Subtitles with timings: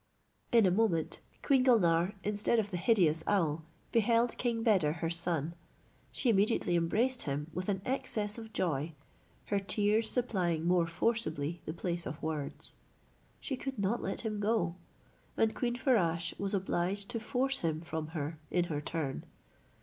[0.51, 3.61] In a moment Queen Gulnare, instead of the hideous owl,
[3.91, 5.53] beheld King Beder her son.
[6.11, 8.93] She immediately embraced him with an excess of joy,
[9.53, 12.77] her tears supplying more forcibly the place of words.
[13.39, 14.73] She could not let him go;
[15.37, 19.23] and Queen Farasche was obliged to force him from her in her turn.